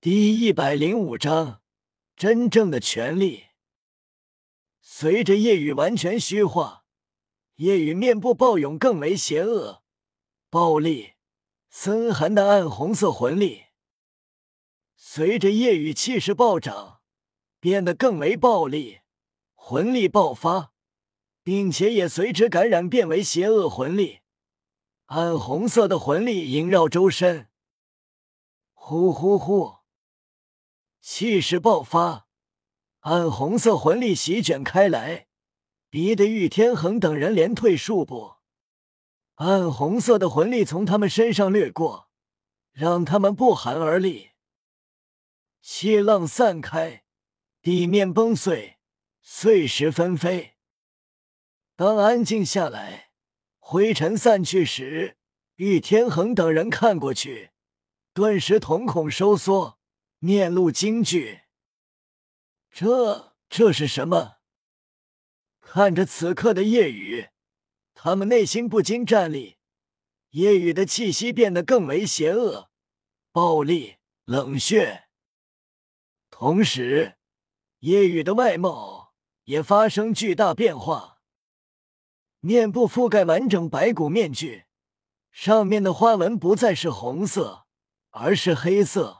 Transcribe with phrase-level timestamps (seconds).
[0.00, 1.60] 第一百零五章，
[2.14, 3.46] 真正的权力。
[4.80, 6.84] 随着夜雨完全虚化，
[7.56, 9.82] 夜雨面部暴涌更为邪恶、
[10.50, 11.14] 暴力、
[11.68, 13.64] 森寒的暗红色魂力。
[14.94, 17.00] 随着夜雨气势暴涨，
[17.58, 19.00] 变得更为暴力，
[19.56, 20.72] 魂力爆发，
[21.42, 24.20] 并且也随之感染，变为邪恶魂力。
[25.06, 27.48] 暗红色的魂力萦绕周身，
[28.74, 29.77] 呼呼呼。
[31.00, 32.26] 气势爆发，
[33.00, 35.28] 暗红色魂力席卷开来，
[35.88, 38.34] 逼得玉天恒等人连退数步。
[39.36, 42.10] 暗红色的魂力从他们身上掠过，
[42.72, 44.30] 让他们不寒而栗。
[45.62, 47.04] 气浪散开，
[47.62, 48.78] 地面崩碎，
[49.22, 50.56] 碎石纷飞。
[51.76, 53.12] 当安静下来，
[53.58, 55.16] 灰尘散去时，
[55.54, 57.52] 玉天恒等人看过去，
[58.12, 59.77] 顿时瞳孔收缩。
[60.20, 61.42] 面露惊惧，
[62.72, 64.38] 这这是什么？
[65.60, 67.28] 看着此刻的夜雨，
[67.94, 69.58] 他们内心不禁战栗。
[70.30, 72.68] 夜雨的气息变得更为邪恶、
[73.30, 75.08] 暴力、冷血，
[76.30, 77.16] 同时，
[77.78, 81.20] 夜雨的外貌也发生巨大变化。
[82.40, 84.64] 面部覆盖完整白骨面具，
[85.30, 87.66] 上面的花纹不再是红色，
[88.10, 89.17] 而是黑色。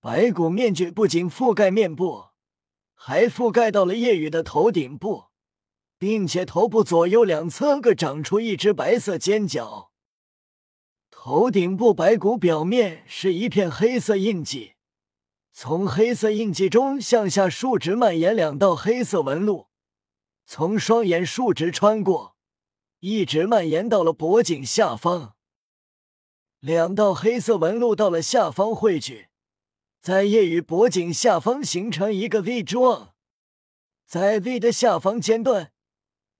[0.00, 2.26] 白骨面具不仅覆盖面部，
[2.94, 5.24] 还覆盖到了夜雨的头顶部，
[5.98, 9.90] 并且头部左右两侧各长出一只白色尖角。
[11.10, 14.74] 头顶部白骨表面是一片黑色印记，
[15.52, 19.66] 从黑色印记中向下竖直蔓延两道黑色纹路，
[20.46, 22.36] 从双眼竖直穿过，
[23.00, 25.34] 一直蔓延到了脖颈下方。
[26.60, 29.27] 两道黑色纹路到了下方汇聚。
[30.00, 33.14] 在夜雨脖颈下方形成一个 V 状，
[34.06, 35.72] 在 V 的下方尖端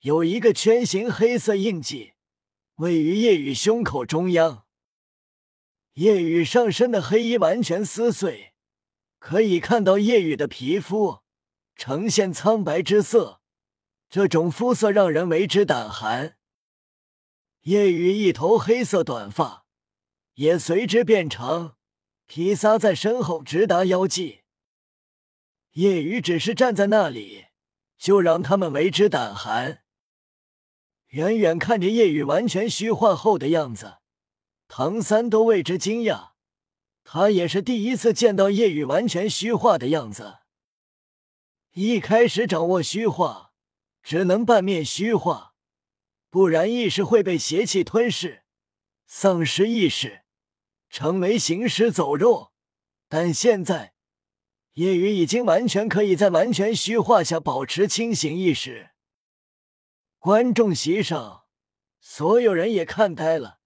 [0.00, 2.14] 有一个圈形黑色印记，
[2.76, 4.64] 位于夜雨胸口中央。
[5.94, 8.54] 夜雨上身的黑衣完全撕碎，
[9.18, 11.20] 可以看到夜雨的皮肤
[11.76, 13.42] 呈现苍白之色，
[14.08, 16.38] 这种肤色让人为之胆寒。
[17.62, 19.66] 夜雨一头黑色短发
[20.34, 21.76] 也随之变长。
[22.34, 24.40] 披撒在身后，直达腰际。
[25.72, 27.48] 夜雨只是站在那里，
[27.98, 29.82] 就让他们为之胆寒。
[31.08, 33.98] 远远看着夜雨完全虚化后的样子，
[34.66, 36.30] 唐三都为之惊讶。
[37.04, 40.38] 他也是第一次见到夜雨完全虚化的样子。
[41.74, 43.52] 一开始掌握虚化，
[44.02, 45.52] 只能半面虚化，
[46.30, 48.44] 不然意识会被邪气吞噬，
[49.04, 50.21] 丧失意识。
[50.92, 52.52] 成为行尸走肉，
[53.08, 53.94] 但现在
[54.74, 58.90] 叶雨已经完全可以在完全虚化下保持清醒意识。
[60.18, 61.46] 观众席上，
[61.98, 63.60] 所有人也看呆了，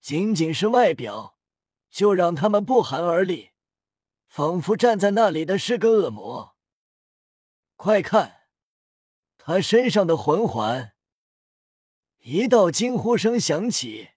[0.00, 1.38] 仅仅是外表
[1.88, 3.50] 就让他们不寒而栗，
[4.26, 6.56] 仿佛站在那里的是个恶魔。
[7.76, 8.40] 快看，
[9.38, 10.94] 他身上的魂环！
[12.18, 14.10] 一道惊呼声响起。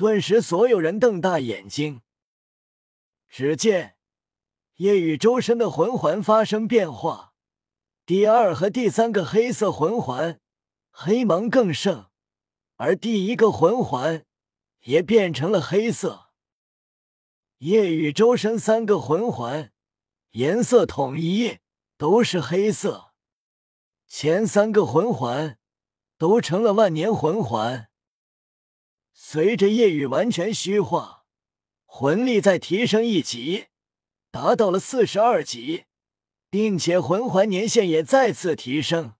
[0.00, 2.00] 顿时，所有人瞪大眼睛。
[3.28, 3.96] 只见
[4.76, 7.34] 夜雨周身的魂环发生变化，
[8.06, 10.40] 第二和第三个黑色魂环
[10.90, 12.06] 黑芒更盛，
[12.76, 14.24] 而第一个魂环
[14.84, 16.30] 也变成了黑色。
[17.58, 19.70] 夜雨周身三个魂环
[20.30, 21.58] 颜色统一，
[21.98, 23.12] 都是黑色。
[24.06, 25.58] 前三个魂环
[26.16, 27.89] 都成了万年魂环。
[29.22, 31.26] 随着夜雨完全虚化，
[31.84, 33.66] 魂力再提升一级，
[34.30, 35.84] 达到了四十二级，
[36.48, 39.12] 并且魂环年限也再次提升。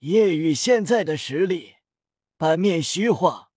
[0.00, 1.76] 夜雨现在的实力，
[2.36, 3.50] 半面虚化，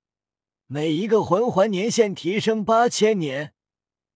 [0.67, 3.53] 每一个魂环年限提升八千年，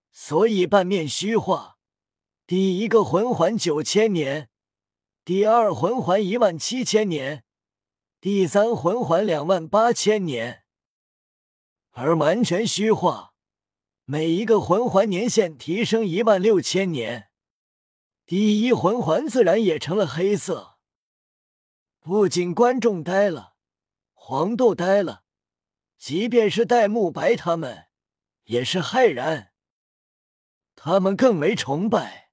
[0.10, 1.78] 所以半面虚化，
[2.48, 4.50] 第一个魂环九千年，
[5.26, 7.44] 第二魂环一万七千年，
[8.22, 10.63] 第三魂环两万八千年。
[11.94, 13.34] 而完全虚化，
[14.06, 17.30] 每一个魂环年限提升一万六千年。
[18.26, 20.80] 第一魂环自然也成了黑色。
[22.00, 23.54] 不仅观众呆了，
[24.14, 25.24] 黄豆呆了，
[25.98, 27.86] 即便是戴沐白他们
[28.46, 29.52] 也是骇然。
[30.76, 32.32] 他们更为崇拜、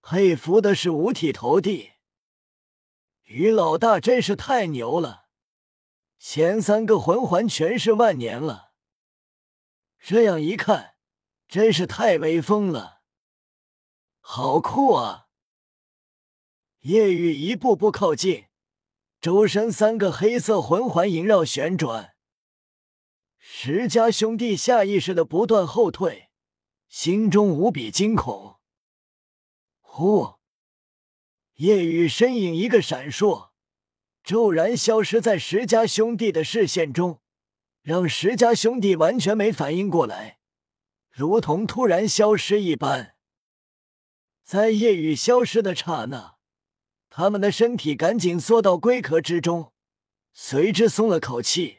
[0.00, 1.90] 佩服的是五体投地。
[3.24, 5.26] 于老大真是太牛了，
[6.18, 8.69] 前三个魂环全是万年了。
[10.02, 10.94] 这样一看，
[11.46, 13.02] 真是太威风了。
[14.20, 15.28] 好酷啊！
[16.80, 18.46] 夜雨一步步靠近，
[19.20, 22.14] 周身三个黑色魂环萦绕旋转。
[23.38, 26.30] 石家兄弟下意识的不断后退，
[26.88, 28.58] 心中无比惊恐。
[29.80, 30.36] 呼！
[31.54, 33.50] 夜雨身影一个闪烁，
[34.24, 37.20] 骤然消失在石家兄弟的视线中，
[37.82, 40.38] 让石家兄弟完全没反应过来，
[41.10, 43.14] 如同突然消失一般。
[44.42, 46.36] 在夜雨消失的刹那，
[47.08, 49.72] 他们的身体赶紧缩到龟壳之中，
[50.34, 51.78] 随之松了口气。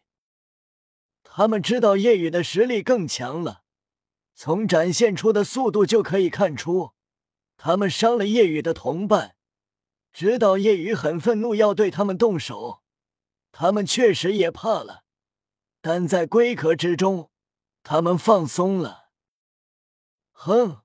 [1.24, 3.64] 他们知道夜雨的实力更强了，
[4.34, 6.92] 从展现出的速度就可以看出，
[7.58, 9.36] 他们伤了夜雨的同伴。
[10.12, 12.82] 知道夜雨很愤怒，要对他们动手，
[13.52, 15.04] 他们确实也怕了。
[15.82, 17.32] 但在龟壳之中，
[17.82, 19.10] 他们放松了。
[20.32, 20.84] 哼，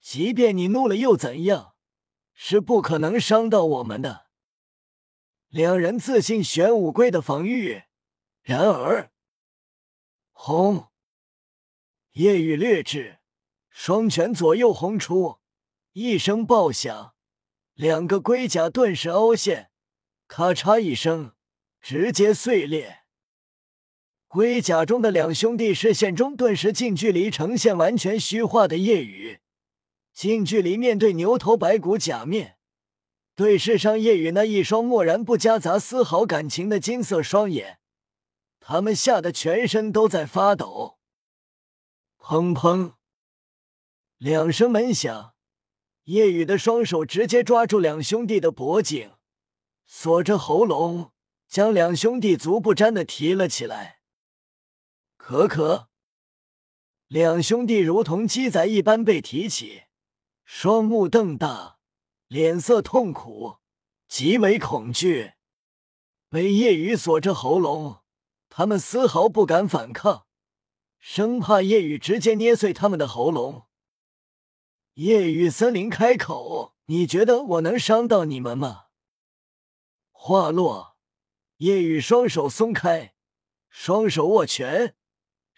[0.00, 1.74] 即便你怒了又怎样？
[2.32, 4.26] 是不可能伤到我们的。
[5.48, 7.84] 两人自信玄武龟的防御，
[8.42, 9.10] 然而，
[10.32, 10.88] 轰！
[12.12, 13.20] 夜雨掠至，
[13.70, 15.38] 双拳左右轰出，
[15.92, 17.14] 一声爆响。
[17.72, 19.70] 两个龟甲顿时凹陷，
[20.26, 21.34] 咔嚓一声，
[21.80, 23.05] 直接碎裂。
[24.28, 29.38] 龟甲中的两兄弟视线中顿时近距离呈现完全虚化的夜雨，
[30.12, 32.58] 近距离面对牛头白骨假面，
[33.36, 37.78] 对视上夜雨那一双漠然不夹杂丝毫感情的金色双眼，
[38.58, 40.98] 他们吓得全身都在发抖。
[42.20, 42.94] 砰砰，
[44.18, 45.34] 两声闷响。
[46.04, 49.12] 夜雨的双手直接抓住两兄弟的脖颈，
[49.84, 51.12] 锁着喉咙，
[51.48, 53.95] 将两兄弟足不沾的提了起来。
[55.28, 55.88] 可可，
[57.08, 59.82] 两兄弟如同鸡仔一般被提起，
[60.44, 61.80] 双目瞪大，
[62.28, 63.56] 脸色痛苦，
[64.06, 65.32] 极为恐惧。
[66.28, 68.04] 被夜雨锁着喉咙，
[68.48, 70.28] 他们丝毫不敢反抗，
[71.00, 73.66] 生怕夜雨直接捏碎他们的喉咙。
[74.94, 78.84] 夜雨森林开口：“你觉得我能伤到你们吗？”
[80.12, 80.96] 话落，
[81.56, 83.16] 夜雨双手松开，
[83.68, 84.94] 双手握拳，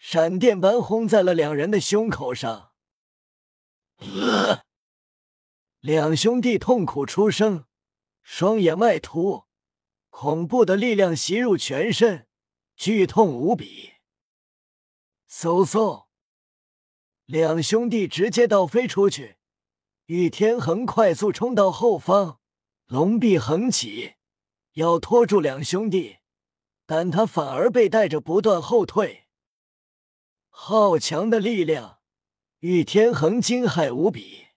[0.01, 2.71] 闪电般轰在了两人的胸口上。
[5.81, 7.65] 两兄弟痛苦出声，
[8.23, 9.43] 双眼外凸，
[10.09, 12.27] 恐怖的力量袭入全身，
[12.77, 13.91] 剧痛无比。
[15.29, 16.05] 嗖嗖。
[17.25, 19.35] 两兄弟直接倒飞出去，
[20.05, 22.39] 玉天恒快速冲到后方，
[22.85, 24.13] 龙臂横起，
[24.75, 26.19] 要拖住两兄弟，
[26.85, 29.25] 但他反而被带着不断后退。
[30.49, 31.99] 好强的力量，
[32.59, 34.47] 玉天恒惊骇无比。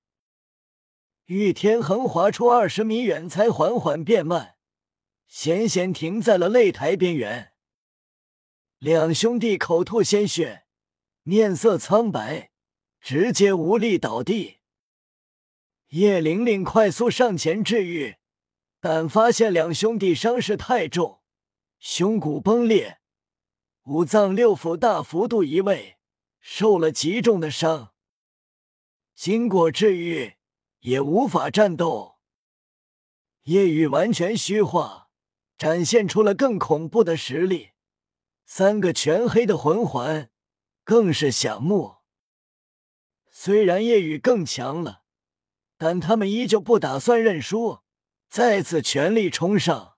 [1.27, 4.57] 玉天恒滑出二十米远，才缓缓变慢，
[5.27, 7.53] 险险停在了擂台边缘。
[8.79, 10.67] 两兄弟口吐鲜血，
[11.23, 12.51] 面色苍白。
[13.05, 14.59] 直接无力倒地，
[15.89, 18.15] 叶玲玲快速上前治愈，
[18.81, 21.21] 但发现两兄弟伤势太重，
[21.81, 23.01] 胸骨崩裂，
[23.85, 25.99] 五脏六腑大幅度移位，
[26.39, 27.93] 受了极重的伤。
[29.17, 30.35] 经过治愈，
[30.81, 32.19] 也无法战斗。
[33.43, 35.11] 夜雨完全虚化，
[35.59, 37.71] 展现出了更恐怖的实力，
[38.45, 40.31] 三个全黑的魂环，
[40.85, 41.97] 更是响目。
[43.33, 45.03] 虽然夜雨更强了，
[45.77, 47.81] 但他们依旧不打算认输，
[48.31, 49.97] 再次全力冲上。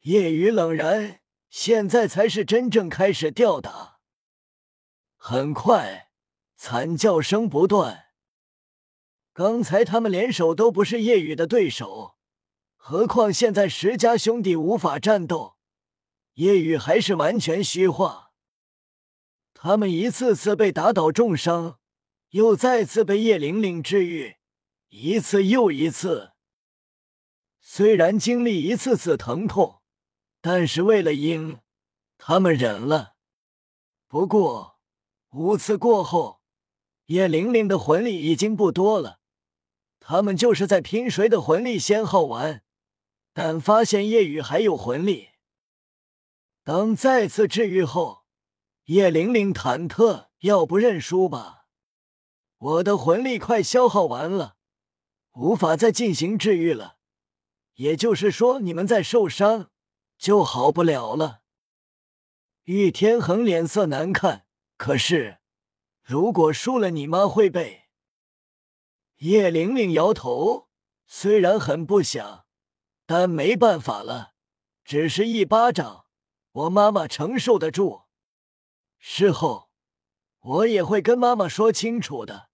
[0.00, 3.98] 夜雨冷然，现在才是真正开始吊打。
[5.16, 6.10] 很快，
[6.56, 8.06] 惨叫声不断。
[9.32, 12.16] 刚才他们联手都不是夜雨的对手，
[12.76, 15.56] 何况现在石家兄弟无法战斗，
[16.34, 18.32] 夜雨还是完全虚化。
[19.52, 21.78] 他们一次次被打倒重伤。
[22.30, 24.36] 又再次被叶玲玲治愈，
[24.88, 26.32] 一次又一次。
[27.60, 29.80] 虽然经历一次次疼痛，
[30.48, 31.58] 但是为了赢，
[32.18, 33.16] 他们忍了。
[34.06, 34.78] 不过
[35.30, 36.40] 五次过后，
[37.06, 39.18] 叶玲玲的魂力已经不多了。
[39.98, 42.62] 他们就是在拼谁的魂力先耗完，
[43.32, 45.30] 但发现叶雨还有魂力。
[46.62, 48.24] 当再次治愈后，
[48.84, 51.66] 叶玲玲忐忑，要不认输吧？
[52.56, 54.54] 我的魂力快消耗完了，
[55.32, 56.98] 无法再进行治愈了。
[57.74, 59.72] 也就是说，你们在受伤
[60.18, 61.42] 就好不了了。
[62.64, 64.46] 玉天恒脸色难看，
[64.76, 65.38] 可是
[66.02, 67.84] 如果输了，你妈会被……
[69.18, 70.68] 叶玲玲摇头，
[71.06, 72.46] 虽然很不想，
[73.06, 74.34] 但没办法了。
[74.84, 76.06] 只是一巴掌，
[76.52, 78.02] 我妈妈承受得住。
[78.98, 79.70] 事后
[80.40, 82.50] 我也会跟妈妈说清楚的，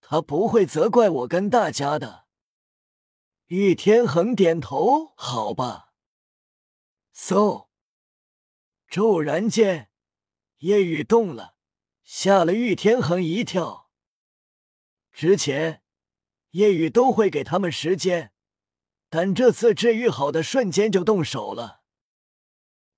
[0.00, 2.26] 她不会责怪我跟大家的。
[3.46, 5.93] 玉天恒点头，好吧。
[7.14, 7.68] 嗖！
[8.88, 9.88] 骤然间，
[10.58, 11.54] 夜雨动了，
[12.02, 13.88] 吓了玉天恒一跳。
[15.12, 15.82] 之前
[16.50, 18.32] 夜雨都会给他们时间。
[19.08, 21.82] 但这次治愈好的瞬间就动手了，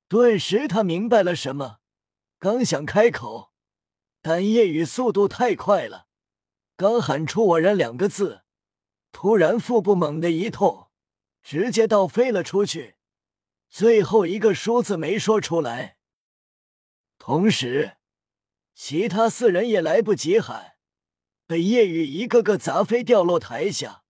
[0.08, 1.80] 顿时他明白了什么，
[2.38, 3.52] 刚想开口，
[4.22, 6.08] 但夜雨速度太快了，
[6.74, 8.44] 刚喊出“我人”两个字，
[9.12, 10.88] 突然腹部猛地一痛，
[11.42, 12.95] 直接倒飞了出去，
[13.78, 15.98] 最后一个“说”字没说出来。
[17.18, 17.98] 同时，
[18.74, 20.76] 其他四人也来不及喊，
[21.46, 24.04] 被夜雨一个个砸飞，掉落台下。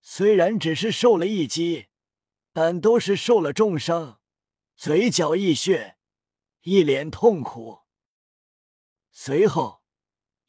[0.00, 1.86] 虽然只是受了一击，
[2.52, 4.18] 但都是受了重伤，
[4.74, 5.98] 嘴角溢血，
[6.62, 7.82] 一脸痛苦。
[9.12, 9.84] 随后，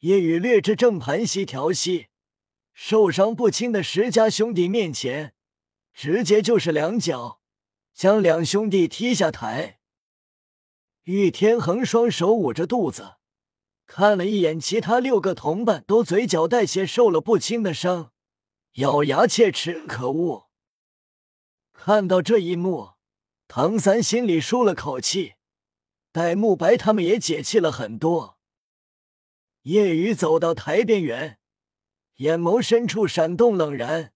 [0.00, 2.08] 夜雨略至正盘膝调息，
[2.72, 5.36] 受伤不轻的石家兄弟面前，
[5.94, 7.39] 直接就是两脚，
[8.00, 9.78] 将两兄弟踢下台。
[11.02, 13.16] 玉天恒双手捂着肚子，
[13.84, 18.10] 看了一眼其他六个同伴，都嘴角带血，受了不轻的伤。
[18.76, 20.48] 咬牙切齿，可恶！
[21.74, 22.92] 看到这一幕，
[23.46, 25.34] 唐三心里舒了口气，
[26.10, 28.38] 戴沐白他们也解气了很多。
[29.64, 31.38] 夜雨走到台边缘，
[32.14, 34.14] 眼眸深处闪动冷然，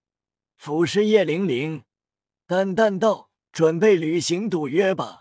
[0.57, 1.85] 俯视叶玲玲，
[2.47, 5.21] 淡淡道：“准备履行赌约吧。”